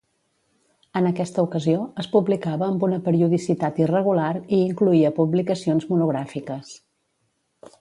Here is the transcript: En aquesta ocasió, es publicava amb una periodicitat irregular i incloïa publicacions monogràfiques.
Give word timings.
En 0.99 1.09
aquesta 1.09 1.43
ocasió, 1.47 1.83
es 2.03 2.07
publicava 2.15 2.69
amb 2.69 2.85
una 2.87 2.99
periodicitat 3.09 3.81
irregular 3.83 4.31
i 4.39 4.61
incloïa 4.71 5.13
publicacions 5.21 5.87
monogràfiques. 5.93 6.73